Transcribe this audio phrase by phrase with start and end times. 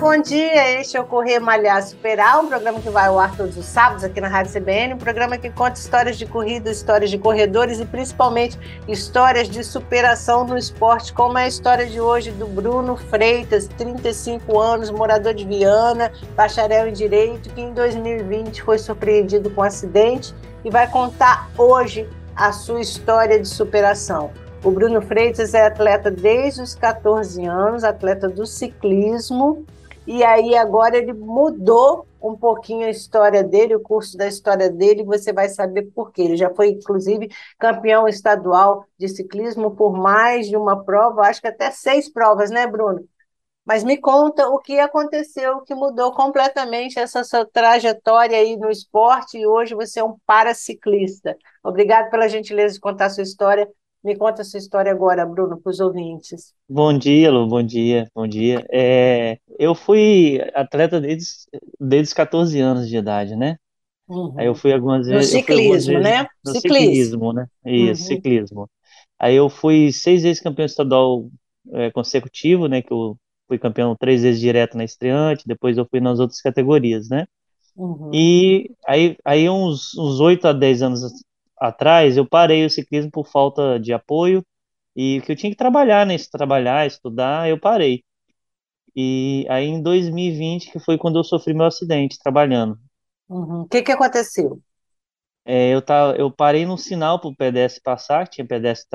[0.00, 0.80] Bom dia.
[0.80, 4.02] Este é o Correr Malhar Superar, um programa que vai ao ar todos os sábados
[4.02, 7.86] aqui na Rádio CBN, um programa que conta histórias de corrida, histórias de corredores e
[7.86, 8.58] principalmente
[8.88, 14.58] histórias de superação no esporte, como é a história de hoje do Bruno Freitas, 35
[14.58, 20.34] anos, morador de Viana, bacharel em Direito, que em 2020 foi surpreendido com um acidente
[20.64, 24.32] e vai contar hoje a sua história de superação.
[24.64, 29.64] O Bruno Freitas é atleta desde os 14 anos, atleta do ciclismo,
[30.06, 35.04] e aí agora ele mudou um pouquinho a história dele, o curso da história dele,
[35.04, 36.22] você vai saber por quê.
[36.22, 41.48] Ele já foi, inclusive, campeão estadual de ciclismo por mais de uma prova, acho que
[41.48, 43.06] até seis provas, né, Bruno?
[43.64, 49.38] Mas me conta o que aconteceu que mudou completamente essa sua trajetória aí no esporte
[49.38, 51.36] e hoje você é um paraciclista.
[51.62, 53.66] Obrigado pela gentileza de contar a sua história.
[54.04, 56.52] Me conta essa história agora, Bruno, para os ouvintes.
[56.68, 58.62] Bom dia, Lu, bom dia, bom dia.
[58.70, 61.26] É, eu fui atleta desde,
[61.80, 63.56] desde os 14 anos de idade, né?
[64.06, 64.34] Uhum.
[64.36, 65.32] Aí eu fui algumas vezes.
[65.32, 66.26] No ciclismo, vezes, né?
[66.44, 67.46] No ciclismo, ciclismo né?
[67.64, 68.08] Isso, uhum.
[68.08, 68.70] ciclismo.
[69.18, 71.26] Aí eu fui seis vezes campeão estadual
[71.72, 72.82] é, consecutivo, né?
[72.82, 73.16] Que eu
[73.48, 77.24] fui campeão três vezes direto na estreante, depois eu fui nas outras categorias, né?
[77.74, 78.10] Uhum.
[78.12, 81.00] E aí, aí uns, uns 8 a 10 anos
[81.68, 84.44] atrás, eu parei o ciclismo por falta de apoio
[84.96, 86.16] e que eu tinha que trabalhar, né?
[86.30, 88.02] Trabalhar, estudar, eu parei.
[88.94, 92.78] E aí em 2020, que foi quando eu sofri meu acidente trabalhando.
[93.28, 93.62] Uhum.
[93.62, 94.60] O que que aconteceu?
[95.46, 98.88] É, eu, tava, eu parei no sinal para o pedestre passar, tinha pedestre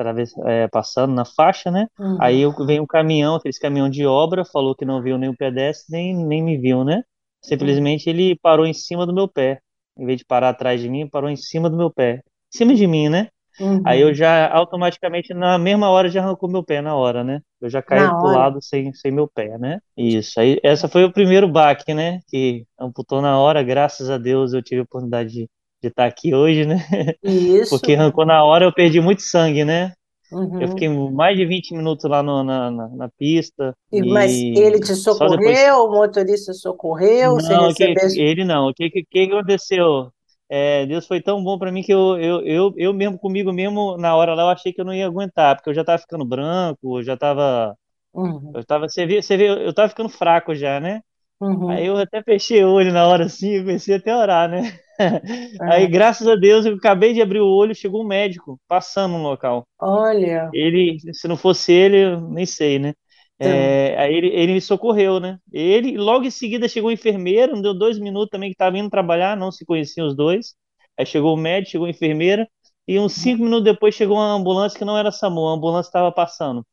[0.46, 1.86] é, passando na faixa, né?
[1.98, 2.16] Uhum.
[2.20, 5.36] Aí eu, veio um caminhão, aqueles caminhão de obra, falou que não viu nem o
[5.36, 7.02] pedestre, nem, nem me viu, né?
[7.42, 8.14] Simplesmente uhum.
[8.14, 9.60] ele parou em cima do meu pé.
[9.96, 12.86] Em vez de parar atrás de mim, parou em cima do meu pé cima de
[12.86, 13.28] mim, né?
[13.60, 13.82] Uhum.
[13.84, 17.40] Aí eu já automaticamente, na mesma hora, já arrancou meu pé na hora, né?
[17.60, 19.80] Eu já caí pro lado sem, sem meu pé, né?
[19.96, 20.40] Isso.
[20.40, 22.20] Aí essa foi o primeiro baque, né?
[22.28, 25.48] Que amputou na hora, graças a Deus eu tive a oportunidade de,
[25.82, 26.76] de estar aqui hoje, né?
[27.22, 27.70] Isso.
[27.70, 29.92] Porque arrancou na hora, eu perdi muito sangue, né?
[30.32, 30.62] Uhum.
[30.62, 33.74] Eu fiquei mais de 20 minutos lá no, na, na, na, pista.
[33.92, 35.72] E, mas ele te socorreu, depois...
[35.72, 37.36] o motorista socorreu?
[37.36, 38.68] Não, que, ele não.
[38.68, 40.12] O que, que, que aconteceu?
[40.52, 43.96] É, Deus foi tão bom para mim que eu, eu, eu, eu mesmo comigo mesmo,
[43.96, 46.24] na hora lá, eu achei que eu não ia aguentar, porque eu já tava ficando
[46.24, 47.76] branco, eu já tava.
[48.12, 48.50] Uhum.
[48.56, 51.02] Eu tava, você vê, você vê, eu tava ficando fraco já, né?
[51.40, 51.70] Uhum.
[51.70, 54.76] Aí eu até fechei o olho na hora assim, e comecei até a orar, né?
[55.62, 59.22] Aí, graças a Deus, eu acabei de abrir o olho, chegou um médico passando no
[59.22, 59.64] local.
[59.80, 60.50] Olha.
[60.52, 62.92] Ele, se não fosse ele, eu nem sei, né?
[63.40, 65.38] É, aí ele, ele, me socorreu, né?
[65.50, 68.90] Ele, logo em seguida chegou o enfermeiro, não deu dois minutos também que estava indo
[68.90, 70.54] trabalhar, não se conheciam os dois.
[70.98, 72.46] Aí chegou o médico, chegou a enfermeira,
[72.86, 76.12] e uns cinco minutos depois chegou uma ambulância que não era SAMU, a ambulância estava
[76.12, 76.64] passando.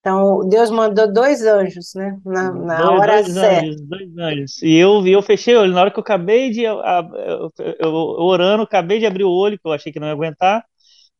[0.00, 2.18] Então, Deus mandou dois anjos, né?
[2.24, 3.66] Na, na dois, hora dois certa.
[3.66, 4.62] Anjos, dois anjos.
[4.62, 5.72] E eu, eu fechei o olho.
[5.72, 6.62] Na hora que eu acabei de.
[6.62, 10.12] Eu, eu, eu, orando, acabei de abrir o olho, que eu achei que não ia
[10.12, 10.64] aguentar.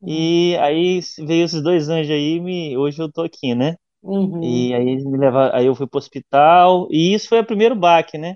[0.01, 0.09] Uhum.
[0.09, 3.75] E aí veio esses dois anjos aí, me, hoje eu tô aqui, né?
[4.03, 4.43] Uhum.
[4.43, 8.17] E aí me leva, aí eu fui pro hospital, e isso foi o primeiro baque,
[8.17, 8.35] né?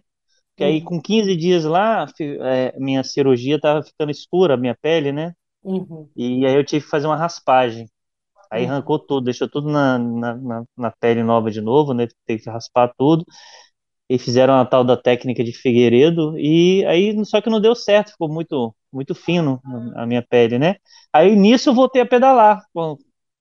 [0.56, 0.86] Que aí uhum.
[0.86, 5.34] com 15 dias lá, é, minha cirurgia tava ficando escura, a minha pele, né?
[5.64, 6.10] Uhum.
[6.16, 7.90] E aí eu tive que fazer uma raspagem.
[8.50, 8.72] Aí uhum.
[8.72, 12.08] arrancou tudo, deixou tudo na, na, na, pele nova de novo, né?
[12.26, 13.26] Teve que raspar tudo.
[14.10, 18.12] E fizeram a tal da técnica de Figueiredo, e aí só que não deu certo,
[18.12, 19.62] ficou muito muito fino
[19.96, 20.78] a minha pele, né?
[21.12, 22.64] Aí nisso eu voltei a pedalar,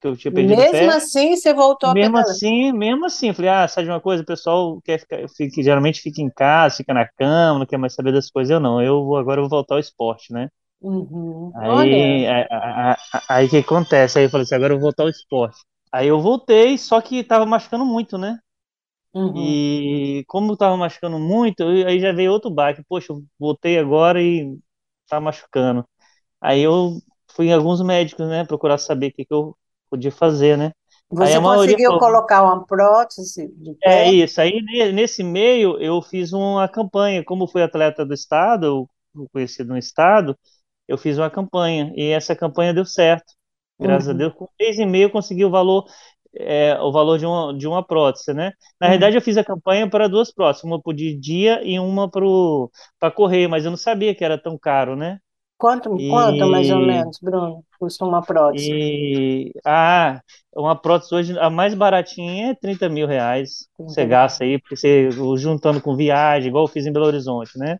[0.00, 0.88] que eu tinha perdido Mesmo pé.
[0.92, 2.30] assim, você voltou mesmo a pedalar?
[2.30, 5.62] assim, mesmo assim, eu falei, ah, sabe de uma coisa, o pessoal quer ficar, fica,
[5.62, 8.82] geralmente fica em casa, fica na cama, não quer mais saber das coisas, eu não,
[8.82, 10.50] eu vou, agora eu vou voltar ao esporte, né?
[10.80, 11.52] Uhum.
[11.54, 12.26] Aí,
[13.28, 14.18] aí o que acontece?
[14.18, 15.58] Aí eu falei assim, agora eu vou voltar ao esporte.
[15.92, 18.38] Aí eu voltei, só que tava machucando muito, né?
[19.14, 19.44] Uhum.
[19.44, 22.82] E como tava machucando muito, aí já veio outro baque.
[22.88, 24.58] Poxa, eu voltei agora e
[25.08, 25.86] tá machucando.
[26.40, 27.00] Aí eu
[27.32, 29.56] fui em alguns médicos, né, procurar saber o que, que eu
[29.90, 30.72] podia fazer, né?
[31.10, 33.48] Você conseguiu falou, colocar uma prótese?
[33.82, 34.60] É isso, aí
[34.92, 38.88] nesse meio eu fiz uma campanha, como fui atleta do estado,
[39.32, 40.36] conhecido no estado,
[40.88, 43.32] eu fiz uma campanha, e essa campanha deu certo,
[43.78, 44.14] graças uhum.
[44.14, 45.86] a Deus, com mês e meio eu consegui o valor,
[46.34, 48.52] é, o valor de uma, de uma prótese, né?
[48.80, 48.90] Na uhum.
[48.90, 53.46] verdade eu fiz a campanha para duas próteses, uma por dia e uma para correr,
[53.46, 55.20] mas eu não sabia que era tão caro, né?
[55.58, 58.70] Quanto, quanto mais ou E, menos, Bruno, custa uma prótese?
[58.72, 60.20] e ah,
[60.54, 63.68] uma prótese hoje, a mais baratinha é 30 mil reais.
[63.86, 67.78] Você gasta aí, porque você juntando com viagem, igual eu fiz em Belo Horizonte, né?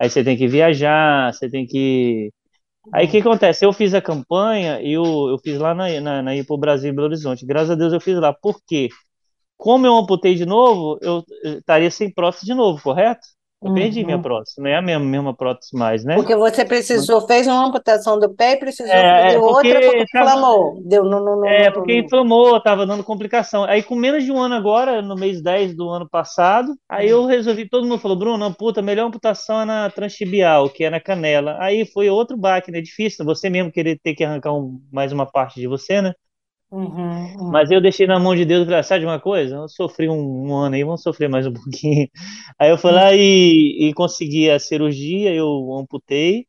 [0.00, 2.32] Aí você tem que viajar, você tem que.
[2.92, 3.64] Aí o que acontece?
[3.66, 6.94] Eu fiz a campanha e eu, eu fiz lá na, na, na Ipo Brasil em
[6.94, 7.46] Belo Horizonte.
[7.46, 8.32] Graças a Deus eu fiz lá.
[8.34, 8.88] Por quê?
[9.56, 13.26] Como eu amputei de novo, eu eu estaria sem prótese de novo, correto?
[13.62, 14.22] Eu perdi minha Uhum.
[14.22, 16.16] prótese, não é a mesma, mesma prótese mais, né?
[16.16, 20.06] Porque você precisou, fez uma amputação do pé e precisou É, fazer é outra porque
[20.12, 20.82] tava, inflamou.
[20.84, 23.64] Deu no, no, no, é porque inflamou, tava dando complicação.
[23.64, 27.24] Aí com menos de um ano agora, no mês 10 do ano passado, aí eu
[27.26, 31.00] resolvi, todo mundo falou, Bruno, amputa, a melhor amputação é na transtibial, que é na
[31.00, 31.56] canela.
[31.60, 32.80] Aí foi outro baque, né?
[32.80, 36.12] Difícil, você mesmo querer ter que arrancar um- mais uma parte de você, né?
[36.70, 37.70] Uhum, Mas uhum.
[37.70, 39.54] eu deixei na mão de Deus, falei, "Ah, sabe de uma coisa?
[39.56, 42.08] Eu sofri um, um ano aí, vamos sofrer mais um pouquinho.
[42.58, 46.46] Aí eu fui lá e, e consegui a cirurgia, eu amputei,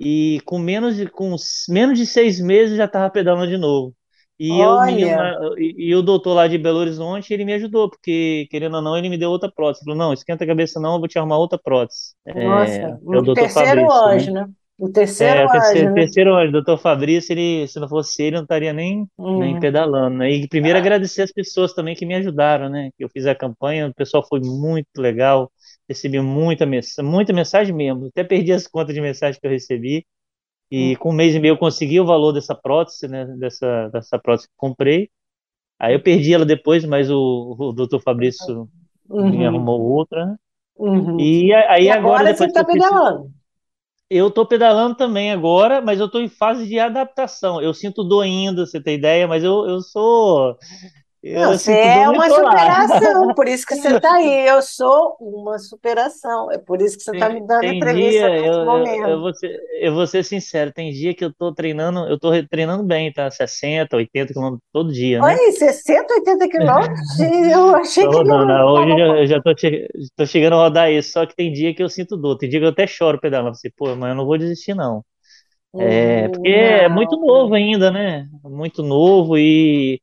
[0.00, 1.34] e com menos de, com
[1.70, 3.94] menos de seis meses já estava pedalando de novo.
[4.38, 5.20] E eu, menino
[5.58, 8.96] e, e o doutor lá de Belo Horizonte, ele me ajudou, porque, querendo ou não,
[8.98, 9.82] ele me deu outra prótese.
[9.84, 12.14] Ele falou, não, esquenta a cabeça não, eu vou te arrumar outra prótese.
[12.26, 14.26] É, nossa, é o o doutor terceiro Fabrício, né?
[14.26, 14.46] anjo, né?
[14.78, 15.94] O terceiro É, o terceiro, anjo, né?
[15.94, 19.58] terceiro ano, doutor Fabrício, ele, se não fosse ele, não estaria nem, nem Uhum.
[19.58, 20.30] pedalando, né?
[20.32, 22.90] E primeiro agradecer as pessoas também que me ajudaram, né?
[22.96, 25.52] Que eu fiz a campanha, o pessoal foi muito legal,
[25.88, 30.04] recebi muita mensagem, muita mensagem mesmo, até perdi as contas de mensagem que eu recebi,
[30.70, 33.26] e com um mês e meio eu consegui o valor dessa prótese, né?
[33.38, 35.10] Dessa, dessa prótese que eu comprei,
[35.78, 38.70] aí eu perdi ela depois, mas o, o doutor Fabrício
[39.20, 39.46] me Uhum.
[39.46, 40.36] arrumou outra, né?
[40.76, 41.18] Uhum.
[41.18, 43.32] E aí E agora, agora você depois está pedalando.
[44.14, 47.62] Eu tô pedalando também agora, mas eu tô em fase de adaptação.
[47.62, 50.56] Eu sinto dor ainda, você tem ideia, mas eu, eu sou.
[51.30, 54.48] Não, Eu você dor, é uma superação, por isso que você está aí.
[54.48, 58.44] Eu sou uma superação, é por isso que você está me dando entrevista dia, eu,
[58.44, 59.20] nesse eu, eu momento.
[59.20, 62.82] vou ser, eu vou ser sincero, tem dia que eu tô treinando, eu re- treinando
[62.84, 63.30] bem, tá?
[63.30, 65.38] 60, 80 quilômetros todo dia, né?
[65.38, 67.18] Oi, 60, 80 quilômetros?
[67.54, 68.52] Eu achei que não rodando.
[68.52, 71.74] Ah, Hoje eu já, eu che- tô chegando a rodar isso, só que tem dia
[71.74, 73.50] que eu sinto dor, tem dia que eu até choro pedalando.
[73.52, 75.04] Assim, pô, mas eu não vou desistir, não.
[75.78, 78.28] É, porque é muito Não, novo ainda, né?
[78.44, 80.00] Muito novo e,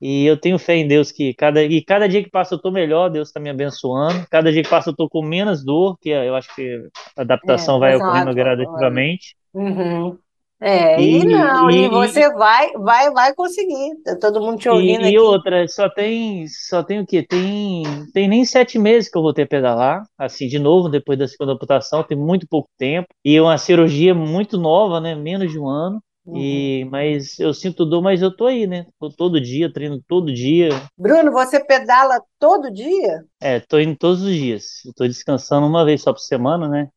[0.00, 2.70] e eu tenho fé em Deus que cada, e cada dia que passa eu tô
[2.70, 4.26] melhor, Deus está me abençoando.
[4.30, 7.76] Cada dia que passa eu tô com menos dor, que eu acho que a adaptação
[7.76, 8.34] é, vai ocorrendo exato.
[8.34, 9.36] gradativamente.
[9.54, 10.18] Uhum.
[10.58, 13.94] É, E, e não, e e, você vai, vai, vai conseguir.
[14.02, 15.18] Tá todo mundo te ouvindo e, e aqui.
[15.18, 17.22] outra, só tem, só tem o quê?
[17.22, 17.82] Tem,
[18.12, 21.52] tem nem sete meses que eu voltei a pedalar, assim, de novo, depois da segunda
[21.52, 23.06] amputação, tem muito pouco tempo.
[23.24, 25.14] E é uma cirurgia muito nova, né?
[25.14, 26.00] Menos de um ano.
[26.26, 26.40] Uhum.
[26.40, 28.86] E, mas eu sinto dor, mas eu tô aí, né?
[28.98, 30.70] Tô todo dia, treino todo dia.
[30.98, 33.24] Bruno, você pedala todo dia?
[33.40, 34.84] É, tô indo todos os dias.
[34.84, 36.90] Eu tô descansando uma vez só por semana, né?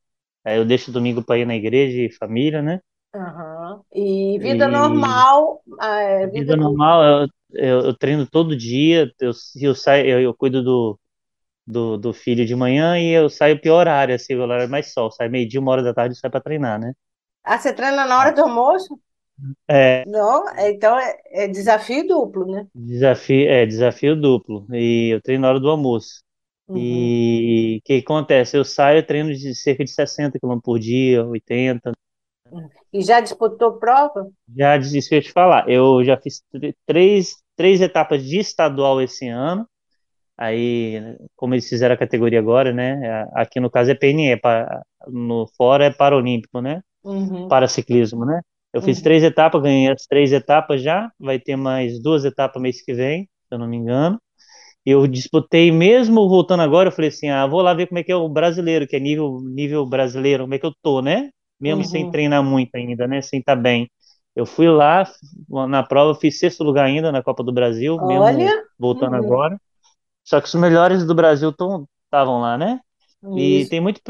[0.43, 2.79] Aí eu deixo domingo para ir na igreja e família, né?
[3.13, 3.81] Aham.
[3.93, 9.11] E vida E normal, ah, é, vida vida normal, eu, eu, eu treino todo dia.
[9.19, 9.31] Eu,
[9.61, 10.99] eu saio, eu, eu cuido do,
[11.67, 14.93] do, do filho de manhã e eu saio pior horário, assim, o horário é mais
[14.93, 15.11] sol.
[15.11, 16.93] Saio meio-dia, uma hora da tarde e saio para treinar, né?
[17.43, 18.97] Ah, você treina na hora do almoço?
[19.67, 22.67] É, Não, é, então é, é desafio duplo, né?
[22.73, 24.65] desafio, é desafio duplo.
[24.73, 26.23] E eu treino na hora do almoço.
[26.67, 27.13] Uhum.
[27.13, 28.57] E o que acontece?
[28.57, 31.91] Eu saio, treino de cerca de 60 km por dia, 80.
[32.93, 34.31] E já disputou prova?
[34.55, 35.69] Já disse eu te falar.
[35.69, 39.67] Eu já fiz tr- três, três etapas de estadual esse ano.
[40.37, 40.99] Aí,
[41.35, 43.25] como eles fizeram a categoria agora, né?
[43.33, 46.81] Aqui no caso é PNE, pa- no fora é Paralímpico, né?
[47.03, 47.49] Uhum.
[47.49, 48.41] Para ciclismo, né?
[48.73, 51.11] Eu fiz três etapas, ganhei as três etapas já.
[51.19, 54.19] Vai ter mais duas etapas mês que vem, se eu não me engano.
[54.85, 58.11] Eu disputei, mesmo voltando agora, eu falei assim, ah, vou lá ver como é que
[58.11, 61.29] é o brasileiro, que é nível, nível brasileiro, como é que eu tô, né?
[61.59, 62.11] Mesmo sem Uhum.
[62.11, 63.21] treinar muito ainda, né?
[63.21, 63.89] Sem estar bem.
[64.35, 65.05] Eu fui lá,
[65.67, 69.19] na prova, fiz sexto lugar ainda na Copa do Brasil, mesmo Olha, voltando uhum.
[69.23, 69.59] agora.
[70.23, 72.79] Só que os melhores do Brasil estavam lá, né?
[73.35, 73.69] E Isso.
[73.69, 74.01] tem muito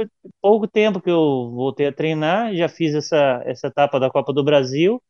[0.41, 4.43] pouco tempo que eu voltei a treinar, já fiz essa, essa etapa da Copa do
[4.43, 5.01] Brasil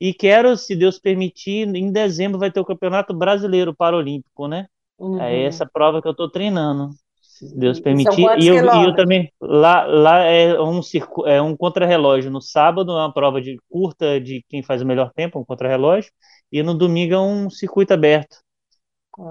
[0.00, 4.66] e quero, se Deus permitir, em dezembro vai ter o Campeonato Brasileiro Paralímpico, né?
[5.00, 5.46] É Uhum.
[5.46, 8.22] essa prova que eu estou treinando, se Deus permitir.
[8.40, 12.30] E eu, e eu também, lá, lá é um, circu, é um contrarrelógio.
[12.30, 16.10] No sábado é uma prova de curta de quem faz o melhor tempo, um contrarrelógio,
[16.52, 18.36] e no domingo é um circuito aberto.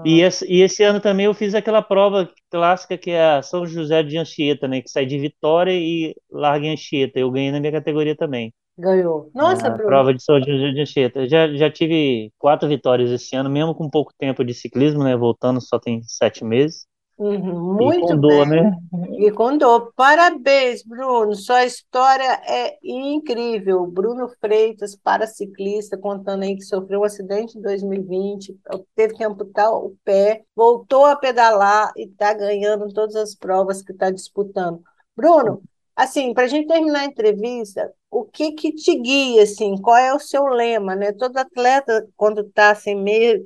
[0.04, 3.42] E Ah, esse, e esse ano também eu fiz aquela prova clássica que é a
[3.42, 4.80] São José de Anchieta, né?
[4.82, 7.18] Que sai de Vitória e larga em Anchieta.
[7.18, 8.52] Eu ganhei na minha categoria também.
[8.76, 9.30] ganhou.
[9.34, 9.84] Nossa, A Bruno.
[9.88, 11.28] prova de São José de Anchieta.
[11.28, 15.16] Já, já tive quatro vitórias esse ano, mesmo com pouco tempo de ciclismo, né?
[15.16, 16.86] Voltando só tem sete meses.
[17.18, 18.62] Uhum, muito e com dor, bem.
[18.62, 18.76] né?
[19.18, 19.92] E com dor.
[19.96, 21.34] Parabéns, Bruno.
[21.34, 23.84] Sua história é incrível.
[23.86, 28.56] Bruno Freitas, paraciclista, contando aí que sofreu um acidente em 2020,
[28.94, 33.90] teve que amputar o pé, voltou a pedalar e está ganhando todas as provas que
[33.90, 34.80] está disputando.
[35.16, 35.60] Bruno,
[35.96, 39.76] assim, para a gente terminar a entrevista, o que que te guia, assim?
[39.82, 41.12] Qual é o seu lema, né?
[41.12, 43.42] Todo atleta, quando está assim, meio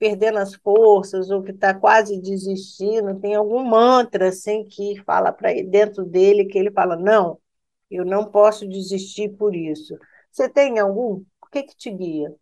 [0.00, 5.54] perdendo as forças ou que está quase desistindo, tem algum mantra assim que fala para
[5.64, 7.40] dentro dele que ele fala não,
[7.90, 9.98] eu não posso desistir por isso.
[10.32, 11.24] Você tem algum?
[11.42, 12.34] O que que te guia?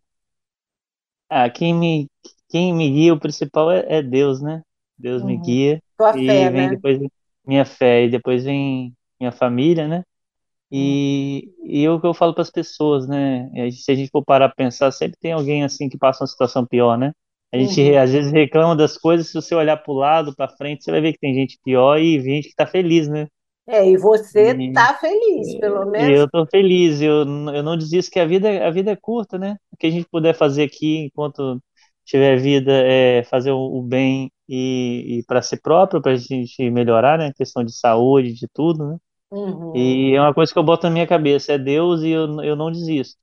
[1.29, 2.07] Ah, quem me
[2.49, 4.63] quem me guia, o principal é, é Deus, né?
[4.97, 5.37] Deus me Uhum.
[5.37, 6.69] guia Tua e fé, vem né?
[6.69, 6.99] depois
[7.45, 10.03] minha fé e depois vem minha família, né?
[10.71, 10.99] Uhum.
[11.03, 13.49] E, e é o que eu falo para as pessoas, né?
[13.67, 16.27] E Se a gente for parar para pensar, sempre tem alguém assim que passa uma
[16.27, 17.13] situação pior, né?
[17.53, 17.97] A gente Uhum.
[17.97, 21.01] às vezes reclama das coisas, se você olhar para o lado, para frente, você vai
[21.01, 23.27] ver que tem gente pior e gente que está feliz, né?
[23.67, 26.19] É, e você E, tá feliz, pelo e menos.
[26.19, 27.21] eu tô feliz, eu,
[27.53, 29.57] eu não desisto que a vida, a vida é curta, né?
[29.71, 31.61] O que a gente puder fazer aqui enquanto
[32.05, 36.69] tiver vida é fazer o, o bem e, e para si próprio, para a gente
[36.71, 37.33] melhorar, né?
[37.35, 38.97] Questão de saúde, de tudo, né?
[39.31, 39.99] Uhum.
[40.03, 42.55] E é uma coisa que eu boto na minha cabeça, é Deus e eu, eu
[42.55, 43.19] não desisto.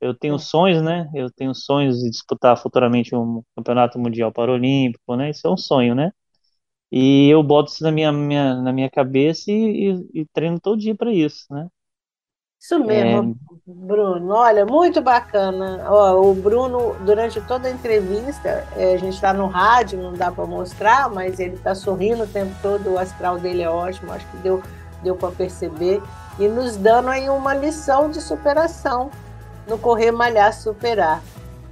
[0.00, 1.10] Eu tenho sonhos, né?
[1.14, 5.30] Eu tenho sonhos de disputar futuramente um campeonato mundial paralímpico, né?
[5.30, 6.12] Isso é um sonho, né?
[6.92, 10.78] E eu boto isso na minha, minha, na minha cabeça e, e, e treino todo
[10.80, 11.68] dia para isso, né?
[12.60, 13.36] Isso É, mesmo,
[13.66, 14.34] Bruno.
[14.34, 15.84] Olha, muito bacana.
[15.88, 20.30] Ó, o Bruno, durante toda a entrevista, eh, a gente está no rádio, não dá
[20.32, 24.28] para mostrar, mas ele está sorrindo o tempo todo, o astral dele é ótimo, acho
[24.30, 24.60] que deu,
[25.04, 26.02] deu para perceber,
[26.38, 29.10] e nos dando aí uma lição de superação
[29.68, 31.22] no Correr Malhar Superar.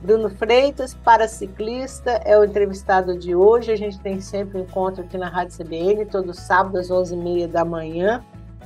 [0.02, 3.72] Bruno Freitas, paraciclista, é o entrevistado de hoje.
[3.72, 8.22] A gente tem sempre encontro aqui na Rádio CBN, todo sábado às 11h30 da manhã.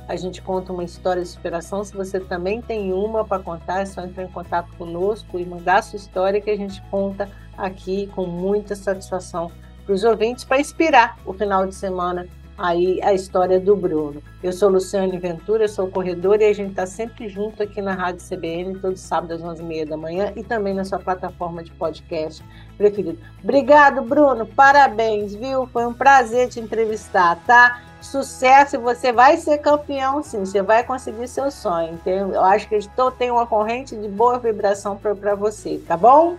[0.07, 1.83] A gente conta uma história de superação.
[1.83, 5.77] Se você também tem uma para contar, é só entrar em contato conosco e mandar
[5.77, 9.49] a sua história que a gente conta aqui com muita satisfação
[9.85, 12.27] para os ouvintes, para inspirar o final de semana
[12.61, 14.21] aí a história do Bruno.
[14.43, 18.25] Eu sou Luciane Ventura, sou corredora e a gente está sempre junto aqui na Rádio
[18.27, 22.43] CBN, todo sábado às 11h30 da manhã e também na sua plataforma de podcast
[22.77, 23.17] preferido.
[23.43, 24.45] Obrigado, Bruno.
[24.45, 25.67] Parabéns, viu?
[25.67, 27.81] Foi um prazer te entrevistar, tá?
[28.01, 30.39] Sucesso, você vai ser campeão, sim.
[30.39, 31.99] Você vai conseguir seu sonho.
[32.05, 36.35] Eu acho que estou tem uma corrente de boa vibração para você, tá bom?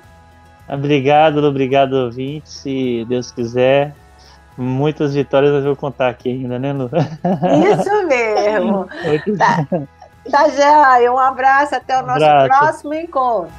[0.69, 2.49] obrigado, obrigado, ouvinte.
[2.49, 3.95] Se Deus quiser,
[4.57, 6.91] muitas vitórias eu vou contar aqui ainda, né, Lu?
[7.73, 8.89] Isso mesmo.
[10.31, 11.13] Tá, tá.
[11.13, 12.61] Um abraço, até o nosso abraço.
[12.61, 13.51] próximo encontro.